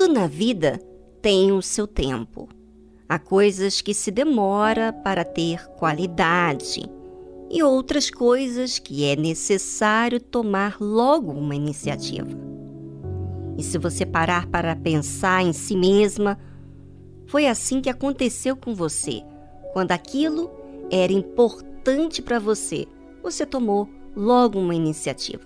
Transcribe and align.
Tudo 0.00 0.14
na 0.14 0.26
vida 0.26 0.80
tem 1.20 1.52
o 1.52 1.60
seu 1.60 1.86
tempo. 1.86 2.48
Há 3.06 3.18
coisas 3.18 3.82
que 3.82 3.92
se 3.92 4.10
demora 4.10 4.94
para 4.94 5.26
ter 5.26 5.68
qualidade 5.72 6.90
e 7.50 7.62
outras 7.62 8.08
coisas 8.08 8.78
que 8.78 9.04
é 9.04 9.14
necessário 9.14 10.18
tomar 10.18 10.78
logo 10.80 11.32
uma 11.32 11.54
iniciativa. 11.54 12.30
E 13.58 13.62
se 13.62 13.76
você 13.76 14.06
parar 14.06 14.46
para 14.46 14.74
pensar 14.74 15.42
em 15.42 15.52
si 15.52 15.76
mesma, 15.76 16.38
foi 17.26 17.46
assim 17.46 17.82
que 17.82 17.90
aconteceu 17.90 18.56
com 18.56 18.74
você. 18.74 19.22
Quando 19.74 19.92
aquilo 19.92 20.50
era 20.90 21.12
importante 21.12 22.22
para 22.22 22.38
você, 22.38 22.86
você 23.22 23.44
tomou 23.44 23.86
logo 24.16 24.58
uma 24.58 24.74
iniciativa. 24.74 25.44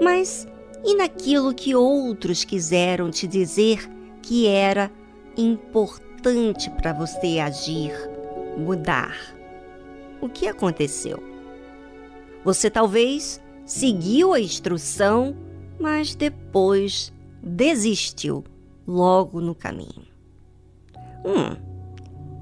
Mas 0.00 0.46
e 0.84 0.94
naquilo 0.94 1.54
que 1.54 1.74
outros 1.74 2.44
quiseram 2.44 3.10
te 3.10 3.26
dizer 3.26 3.88
que 4.20 4.46
era 4.46 4.90
importante 5.36 6.70
para 6.70 6.92
você 6.92 7.38
agir, 7.38 7.92
mudar? 8.56 9.16
O 10.20 10.28
que 10.28 10.46
aconteceu? 10.46 11.22
Você 12.44 12.70
talvez 12.70 13.40
seguiu 13.64 14.32
a 14.32 14.40
instrução, 14.40 15.36
mas 15.78 16.14
depois 16.14 17.12
desistiu 17.42 18.44
logo 18.86 19.40
no 19.40 19.54
caminho. 19.54 20.06
Hum, 21.24 21.56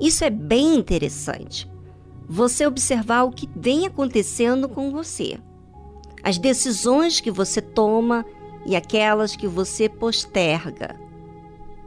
isso 0.01 0.25
é 0.25 0.31
bem 0.31 0.77
interessante. 0.77 1.71
Você 2.29 2.67
observar 2.67 3.25
o 3.25 3.31
que 3.31 3.49
vem 3.55 3.87
acontecendo 3.87 4.69
com 4.69 4.91
você 4.91 5.39
as 6.23 6.39
decisões 6.39 7.21
que 7.21 7.31
você 7.31 7.61
toma 7.61 8.25
e 8.67 8.77
aquelas 8.77 9.37
que 9.37 9.47
você 9.47 9.89
posterga. 9.89 10.99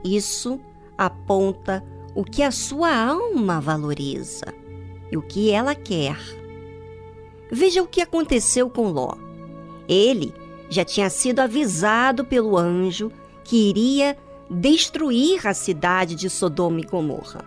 Isso 0.03 0.59
aponta 0.97 1.83
o 2.15 2.23
que 2.23 2.43
a 2.43 2.51
sua 2.51 2.93
alma 2.93 3.59
valoriza 3.61 4.53
e 5.11 5.17
o 5.17 5.21
que 5.21 5.51
ela 5.51 5.75
quer. 5.75 6.17
Veja 7.51 7.81
o 7.81 7.87
que 7.87 8.01
aconteceu 8.01 8.69
com 8.69 8.89
Ló. 8.89 9.15
Ele 9.87 10.33
já 10.69 10.83
tinha 10.83 11.09
sido 11.09 11.39
avisado 11.39 12.25
pelo 12.25 12.57
anjo 12.57 13.11
que 13.43 13.69
iria 13.69 14.17
destruir 14.49 15.45
a 15.47 15.53
cidade 15.53 16.15
de 16.15 16.29
Sodoma 16.29 16.79
e 16.79 16.83
Gomorra. 16.83 17.45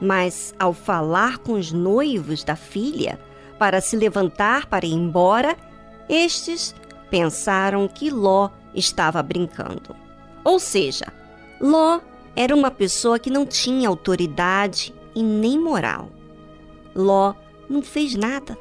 Mas, 0.00 0.54
ao 0.58 0.72
falar 0.72 1.38
com 1.38 1.52
os 1.52 1.72
noivos 1.72 2.42
da 2.42 2.56
filha 2.56 3.18
para 3.58 3.80
se 3.80 3.96
levantar 3.96 4.66
para 4.66 4.84
ir 4.84 4.92
embora, 4.92 5.56
estes 6.08 6.74
pensaram 7.10 7.86
que 7.88 8.10
Ló 8.10 8.50
estava 8.74 9.22
brincando. 9.22 9.94
Ou 10.44 10.58
seja, 10.58 11.06
Ló 11.60 12.00
era 12.34 12.54
uma 12.54 12.70
pessoa 12.70 13.18
que 13.18 13.30
não 13.30 13.46
tinha 13.46 13.88
autoridade 13.88 14.94
e 15.14 15.22
nem 15.22 15.58
moral. 15.58 16.10
Ló 16.94 17.34
não 17.68 17.82
fez 17.82 18.14
nada. 18.14 18.56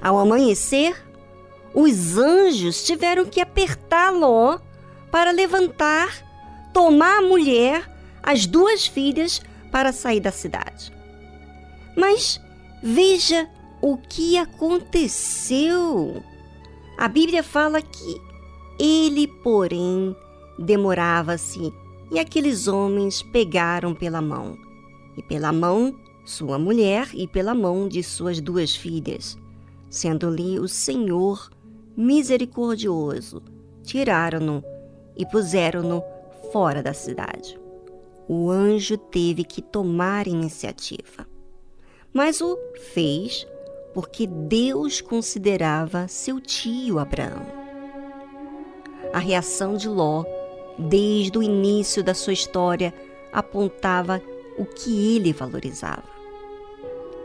Ao 0.00 0.18
amanhecer, 0.18 0.96
os 1.74 2.16
anjos 2.16 2.82
tiveram 2.84 3.26
que 3.26 3.40
apertar 3.40 4.10
Ló 4.10 4.58
para 5.10 5.30
levantar, 5.30 6.24
tomar 6.72 7.18
a 7.18 7.22
mulher, 7.22 7.90
as 8.22 8.46
duas 8.46 8.86
filhas, 8.86 9.40
para 9.70 9.92
sair 9.92 10.20
da 10.20 10.32
cidade. 10.32 10.92
Mas 11.96 12.40
veja 12.82 13.48
o 13.80 13.96
que 13.96 14.36
aconteceu. 14.36 16.22
A 17.00 17.08
Bíblia 17.08 17.42
fala 17.42 17.80
que 17.80 18.20
ele, 18.78 19.26
porém, 19.26 20.14
demorava-se 20.58 21.72
e 22.10 22.18
aqueles 22.18 22.68
homens 22.68 23.22
pegaram 23.22 23.94
pela 23.94 24.20
mão, 24.20 24.58
e 25.16 25.22
pela 25.22 25.50
mão 25.50 25.98
sua 26.26 26.58
mulher 26.58 27.08
e 27.14 27.26
pela 27.26 27.54
mão 27.54 27.88
de 27.88 28.02
suas 28.02 28.38
duas 28.38 28.76
filhas, 28.76 29.38
sendo-lhe 29.88 30.58
o 30.58 30.68
Senhor 30.68 31.48
misericordioso, 31.96 33.42
tiraram-no 33.82 34.62
e 35.16 35.24
puseram-no 35.24 36.04
fora 36.52 36.82
da 36.82 36.92
cidade. 36.92 37.58
O 38.28 38.50
anjo 38.50 38.98
teve 38.98 39.42
que 39.42 39.62
tomar 39.62 40.26
iniciativa, 40.26 41.26
mas 42.12 42.42
o 42.42 42.58
fez 42.92 43.46
porque 43.92 44.26
Deus 44.26 45.00
considerava 45.00 46.06
seu 46.08 46.40
tio 46.40 46.98
Abraão. 46.98 47.46
A 49.12 49.18
reação 49.18 49.76
de 49.76 49.88
Ló, 49.88 50.24
desde 50.78 51.36
o 51.36 51.42
início 51.42 52.02
da 52.02 52.14
sua 52.14 52.32
história, 52.32 52.94
apontava 53.32 54.22
o 54.56 54.64
que 54.64 55.16
ele 55.16 55.32
valorizava. 55.32 56.04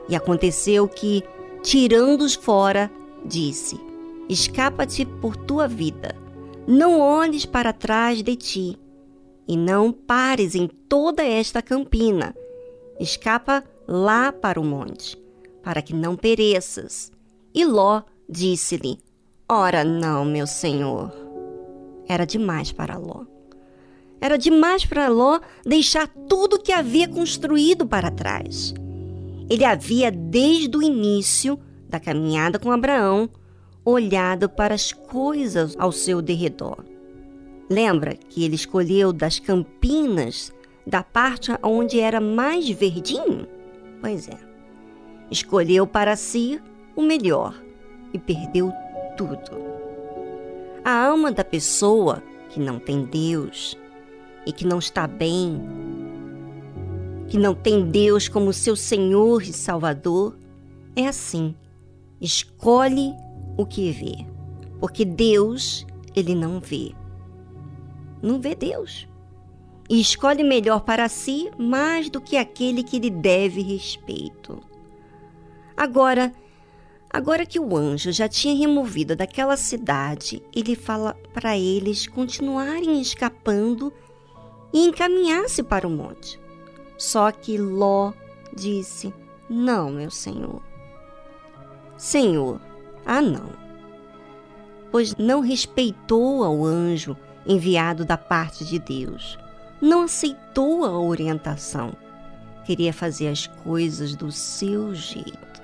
E 0.10 0.16
aconteceu 0.16 0.88
que, 0.88 1.24
tirando-os 1.62 2.34
fora, 2.34 2.92
disse: 3.24 3.80
Escapa-te 4.28 5.06
por 5.06 5.36
tua 5.36 5.68
vida, 5.68 6.16
não 6.68 7.00
olhes 7.00 7.46
para 7.46 7.74
trás 7.74 8.24
de 8.24 8.36
ti, 8.36 8.80
e 9.48 9.56
não 9.56 9.92
pares 9.92 10.56
em 10.56 10.68
toda 10.68 11.24
esta 11.24 11.62
campina. 11.62 12.36
Escapa 13.00 13.64
lá 13.88 14.32
para 14.32 14.60
o 14.60 14.64
monte 14.64 15.25
para 15.66 15.82
que 15.82 15.96
não 15.96 16.16
pereças. 16.16 17.12
E 17.52 17.66
Ló 17.66 18.04
disse-lhe: 18.30 19.00
Ora, 19.50 19.84
não, 19.84 20.24
meu 20.24 20.46
senhor. 20.46 21.12
Era 22.08 22.24
demais 22.24 22.72
para 22.72 23.00
Ló. 23.00 23.26
Era 24.22 24.38
demais 24.38 24.86
para 24.86 25.08
Ló 25.08 25.40
deixar 25.66 26.08
tudo 26.30 26.62
que 26.62 26.72
havia 26.72 27.08
construído 27.08 27.88
para 27.88 28.12
trás. 28.12 28.76
Ele 29.50 29.66
havia, 29.66 30.12
desde 30.12 30.78
o 30.78 30.84
início 30.84 31.60
da 31.90 32.00
caminhada 32.00 32.60
com 32.60 32.72
Abraão, 32.72 33.28
olhado 33.84 34.48
para 34.48 34.76
as 34.76 34.92
coisas 34.92 35.76
ao 35.80 35.92
seu 35.92 36.22
derredor. 36.22 36.86
Lembra 37.68 38.16
que 38.16 38.44
ele 38.44 38.56
escolheu 38.56 39.12
das 39.12 39.40
campinas 39.40 40.54
da 40.86 41.02
parte 41.02 41.52
onde 41.64 42.00
era 42.00 42.22
mais 42.22 42.70
verdinho? 42.70 43.48
Pois 44.00 44.28
é. 44.28 44.55
Escolheu 45.30 45.88
para 45.88 46.16
si 46.16 46.62
o 46.96 47.02
melhor 47.02 47.56
e 48.14 48.20
perdeu 48.20 48.72
tudo. 49.18 49.66
A 50.84 51.06
alma 51.08 51.32
da 51.32 51.44
pessoa 51.44 52.22
que 52.50 52.60
não 52.60 52.80
tem 52.80 53.04
Deus 53.06 53.78
e 54.46 54.54
que 54.54 54.66
não 54.66 54.80
está 54.80 55.08
bem, 55.08 55.62
que 57.28 57.38
não 57.38 57.56
tem 57.56 57.90
Deus 57.90 58.28
como 58.28 58.54
seu 58.54 58.76
Senhor 58.76 59.42
e 59.42 59.52
Salvador, 59.52 60.38
é 60.96 61.08
assim. 61.08 61.56
Escolhe 62.22 63.14
o 63.58 63.66
que 63.66 63.92
vê, 63.92 64.26
porque 64.80 65.04
Deus 65.04 65.86
ele 66.16 66.36
não 66.36 66.60
vê. 66.60 66.94
Não 68.22 68.40
vê 68.40 68.56
Deus. 68.56 69.08
E 69.90 70.00
escolhe 70.00 70.44
melhor 70.44 70.82
para 70.82 71.10
si 71.10 71.52
mais 71.58 72.10
do 72.10 72.22
que 72.22 72.38
aquele 72.38 72.84
que 72.84 73.00
lhe 73.00 73.10
deve 73.10 73.62
respeito. 73.62 74.62
Agora, 75.78 76.34
agora 77.10 77.46
que 77.46 77.60
o 77.60 77.76
anjo 77.76 78.12
já 78.12 78.30
tinha 78.30 78.56
removido 78.56 79.16
daquela 79.16 79.58
cidade, 79.58 80.42
ele 80.56 80.76
fala 80.76 81.16
para 81.34 81.58
eles 81.58 82.08
continuarem 82.08 83.02
escapando 83.02 83.92
e 84.74 84.86
encaminhar-se 84.86 85.64
para 85.64 85.88
o 85.88 85.92
monte. 85.92 86.40
Só 86.98 87.32
que 87.32 87.58
Ló 87.58 88.14
disse: 88.56 89.14
Não, 89.50 89.92
meu 89.92 90.10
senhor. 90.10 90.62
Senhor, 91.98 92.62
ah, 93.06 93.22
não. 93.22 93.50
Pois 94.92 95.16
não 95.18 95.42
respeitou 95.42 96.44
ao 96.44 96.64
anjo 96.66 97.18
enviado 97.46 98.04
da 98.06 98.18
parte 98.18 98.66
de 98.66 98.80
Deus, 98.80 99.38
não 99.80 100.04
aceitou 100.04 100.84
a 100.84 100.98
orientação, 100.98 101.94
queria 102.66 102.92
fazer 102.92 103.28
as 103.28 103.46
coisas 103.46 104.16
do 104.16 104.32
seu 104.32 104.96
jeito. 104.96 105.55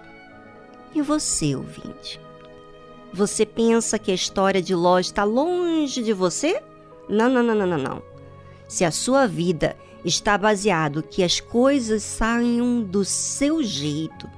E 0.94 1.02
você, 1.02 1.56
ouvinte? 1.56 2.20
Você 3.14 3.46
pensa 3.46 4.00
que 4.00 4.12
a 4.12 4.16
história 4.16 4.62
de 4.62 4.74
Ló 4.76 5.00
está 5.00 5.24
longe 5.24 6.02
de 6.02 6.14
você? 6.14 6.62
Não, 7.10 7.30
não, 7.30 7.44
não, 7.44 7.56
não, 7.56 7.78
não. 7.78 8.02
Se 8.68 8.86
a 8.86 8.92
sua 8.92 9.28
vida 9.28 9.76
está 10.04 10.38
baseado 10.38 11.04
que 11.04 11.24
as 11.24 11.40
coisas 11.40 12.04
saiam 12.04 12.82
do 12.82 13.04
seu 13.04 13.62
jeito, 13.62 14.30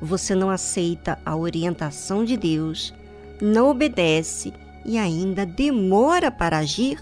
você 0.00 0.34
não 0.34 0.50
aceita 0.50 1.20
a 1.24 1.36
orientação 1.36 2.24
de 2.24 2.36
Deus, 2.36 2.92
não 3.40 3.70
obedece 3.70 4.52
e 4.84 4.98
ainda 4.98 5.46
demora 5.46 6.30
para 6.30 6.58
agir? 6.58 7.00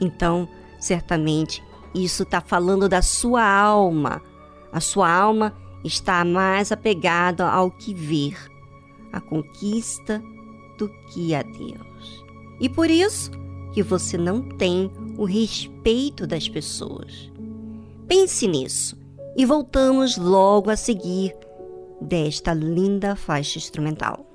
Então, 0.00 0.48
certamente, 0.80 1.62
isso 1.94 2.24
está 2.24 2.40
falando 2.40 2.88
da 2.88 3.02
sua 3.02 3.44
alma. 3.44 4.20
A 4.72 4.80
sua 4.80 5.10
alma 5.10 5.54
está 5.84 6.24
mais 6.24 6.72
apegado 6.72 7.42
ao 7.42 7.70
que 7.70 7.94
ver, 7.94 8.36
a 9.12 9.20
conquista, 9.20 10.22
do 10.78 10.88
que 11.08 11.34
a 11.34 11.42
Deus. 11.42 12.24
E 12.60 12.68
por 12.68 12.90
isso 12.90 13.30
que 13.72 13.82
você 13.82 14.16
não 14.16 14.42
tem 14.42 14.90
o 15.16 15.24
respeito 15.24 16.26
das 16.26 16.48
pessoas. 16.48 17.30
Pense 18.06 18.46
nisso 18.46 18.96
e 19.36 19.44
voltamos 19.44 20.16
logo 20.16 20.70
a 20.70 20.76
seguir 20.76 21.34
desta 22.00 22.54
linda 22.54 23.14
faixa 23.14 23.58
instrumental. 23.58 24.27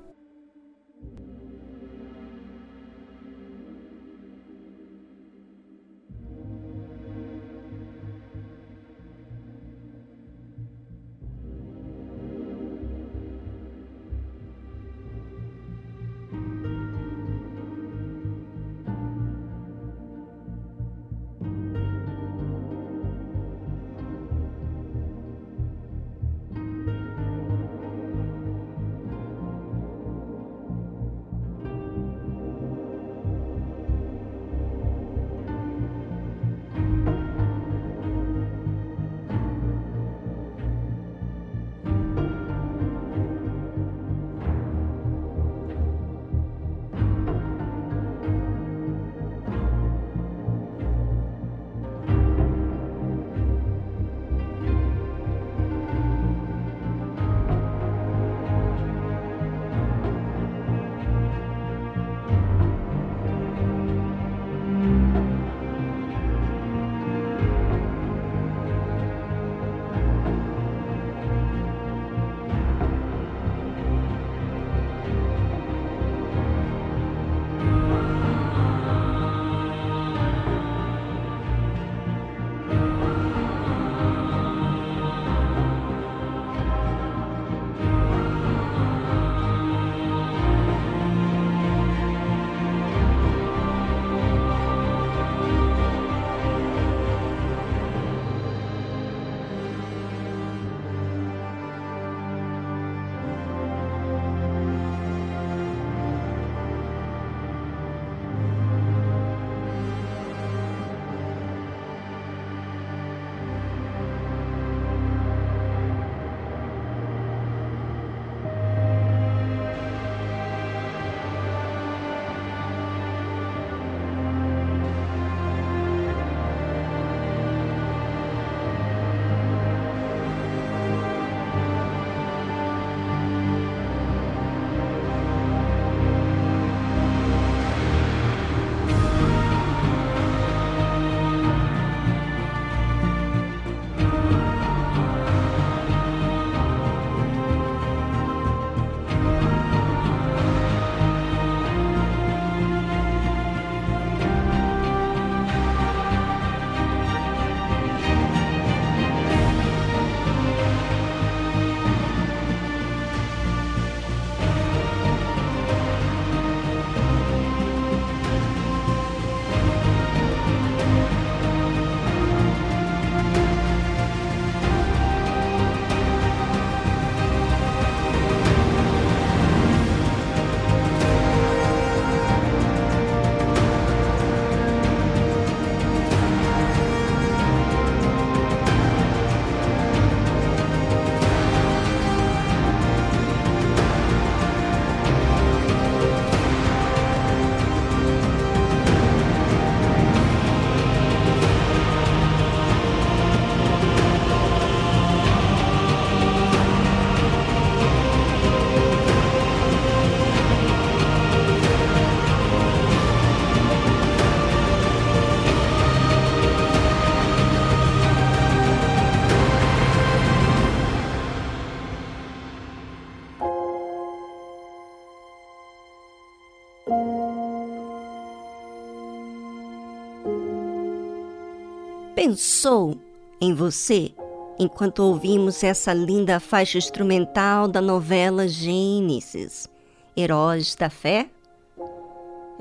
Pensou 232.26 232.98
em 233.42 233.54
você 233.54 234.14
enquanto 234.58 235.00
ouvimos 235.00 235.62
essa 235.62 235.94
linda 235.94 236.40
faixa 236.40 236.78
instrumental 236.78 237.68
da 237.68 237.82
novela 237.82 238.48
Gênesis, 238.48 239.68
Heróis 240.16 240.74
da 240.74 240.90
Fé? 240.90 241.30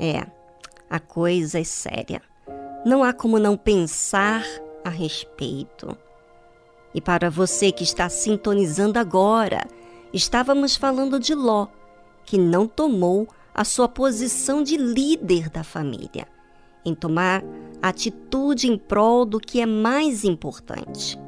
É, 0.00 0.26
a 0.90 0.98
coisa 0.98 1.60
é 1.60 1.64
séria. 1.64 2.20
Não 2.84 3.04
há 3.04 3.12
como 3.12 3.38
não 3.38 3.56
pensar 3.56 4.44
a 4.84 4.90
respeito. 4.90 5.96
E 6.92 7.00
para 7.00 7.30
você 7.30 7.70
que 7.70 7.84
está 7.84 8.08
sintonizando 8.08 8.98
agora, 8.98 9.64
estávamos 10.12 10.74
falando 10.74 11.20
de 11.20 11.36
Ló, 11.36 11.68
que 12.24 12.36
não 12.36 12.66
tomou 12.66 13.28
a 13.54 13.62
sua 13.62 13.88
posição 13.88 14.60
de 14.60 14.76
líder 14.76 15.48
da 15.48 15.62
família 15.62 16.26
em 16.84 16.94
tomar 16.94 17.42
atitude 17.82 18.70
em 18.70 18.78
prol 18.78 19.24
do 19.24 19.40
que 19.40 19.60
é 19.60 19.66
mais 19.66 20.24
importante. 20.24 21.18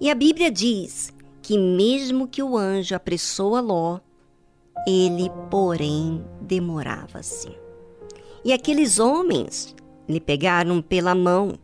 E 0.00 0.10
a 0.10 0.14
Bíblia 0.14 0.50
diz 0.50 1.14
que, 1.40 1.56
mesmo 1.56 2.26
que 2.26 2.42
o 2.42 2.56
anjo 2.56 2.94
apressou 2.94 3.54
a 3.54 3.60
Ló, 3.60 4.00
ele, 4.86 5.30
porém, 5.50 6.24
demorava-se. 6.40 7.48
E 8.44 8.52
aqueles 8.52 8.98
homens 8.98 9.74
lhe 10.08 10.20
pegaram 10.20 10.82
pela 10.82 11.14
mão, 11.14 11.54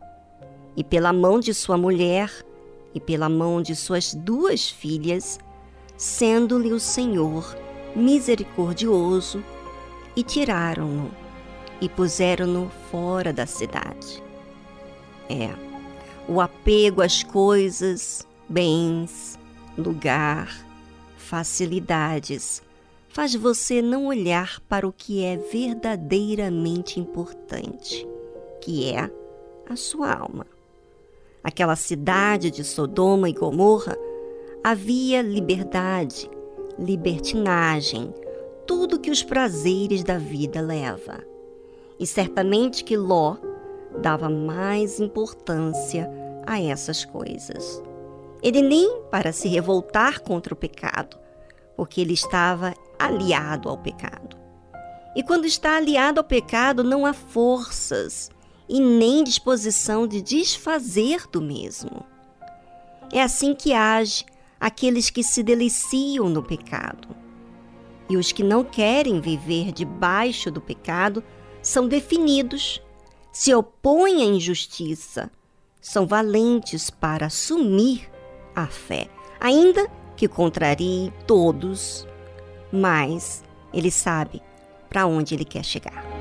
e 0.75 0.83
pela 0.83 1.11
mão 1.11 1.39
de 1.39 1.53
sua 1.53 1.77
mulher, 1.77 2.31
e 2.93 2.99
pela 2.99 3.29
mão 3.29 3.61
de 3.61 3.75
suas 3.75 4.13
duas 4.13 4.69
filhas, 4.69 5.37
sendo-lhe 5.97 6.71
o 6.71 6.79
Senhor 6.79 7.55
misericordioso, 7.95 9.43
e 10.15 10.23
tiraram-no 10.23 11.20
e 11.81 11.89
puseram-no 11.89 12.69
fora 12.91 13.33
da 13.33 13.45
cidade. 13.45 14.23
É, 15.27 15.49
o 16.27 16.39
apego 16.39 17.01
às 17.01 17.23
coisas, 17.23 18.25
bens, 18.47 19.37
lugar, 19.77 20.65
facilidades 21.17 22.61
faz 23.09 23.35
você 23.35 23.81
não 23.81 24.05
olhar 24.05 24.61
para 24.69 24.87
o 24.87 24.93
que 24.93 25.23
é 25.23 25.35
verdadeiramente 25.37 26.99
importante, 26.99 28.07
que 28.61 28.89
é 28.89 29.11
a 29.69 29.75
sua 29.75 30.13
alma. 30.13 30.45
Aquela 31.43 31.75
cidade 31.75 32.51
de 32.51 32.63
Sodoma 32.63 33.29
e 33.29 33.33
Gomorra 33.33 33.97
havia 34.63 35.21
liberdade, 35.21 36.29
libertinagem, 36.77 38.13
tudo 38.67 38.99
que 38.99 39.09
os 39.09 39.23
prazeres 39.23 40.03
da 40.03 40.17
vida 40.17 40.61
leva. 40.61 41.30
E 42.01 42.07
certamente 42.07 42.83
que 42.83 42.97
Ló 42.97 43.37
dava 44.01 44.27
mais 44.27 44.99
importância 44.99 46.09
a 46.47 46.59
essas 46.59 47.05
coisas. 47.05 47.79
Ele 48.41 48.59
nem 48.59 49.03
para 49.11 49.31
se 49.31 49.47
revoltar 49.47 50.21
contra 50.21 50.51
o 50.51 50.57
pecado, 50.57 51.15
porque 51.77 52.01
ele 52.01 52.13
estava 52.13 52.73
aliado 52.97 53.69
ao 53.69 53.77
pecado. 53.77 54.35
E 55.15 55.21
quando 55.21 55.45
está 55.45 55.77
aliado 55.77 56.19
ao 56.19 56.23
pecado, 56.23 56.83
não 56.83 57.05
há 57.05 57.13
forças 57.13 58.31
e 58.67 58.79
nem 58.79 59.23
disposição 59.23 60.07
de 60.07 60.23
desfazer 60.23 61.27
do 61.31 61.39
mesmo. 61.39 62.03
É 63.13 63.21
assim 63.21 63.53
que 63.53 63.73
age 63.73 64.25
aqueles 64.59 65.11
que 65.11 65.21
se 65.21 65.43
deliciam 65.43 66.29
no 66.29 66.41
pecado. 66.41 67.09
E 68.09 68.17
os 68.17 68.31
que 68.31 68.41
não 68.41 68.63
querem 68.63 69.21
viver 69.21 69.71
debaixo 69.71 70.49
do 70.49 70.59
pecado 70.59 71.23
são 71.61 71.87
definidos, 71.87 72.81
se 73.31 73.53
opõem 73.53 74.21
à 74.21 74.25
injustiça, 74.25 75.31
são 75.81 76.05
valentes 76.05 76.89
para 76.89 77.27
assumir 77.27 78.09
a 78.55 78.67
fé, 78.67 79.07
ainda 79.39 79.89
que 80.15 80.27
contrarie 80.27 81.11
todos, 81.25 82.07
mas 82.71 83.43
ele 83.73 83.89
sabe 83.89 84.41
para 84.89 85.07
onde 85.07 85.33
ele 85.33 85.45
quer 85.45 85.63
chegar. 85.63 86.20